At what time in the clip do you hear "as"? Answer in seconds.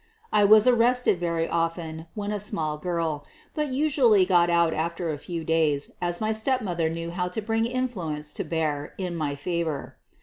6.01-6.19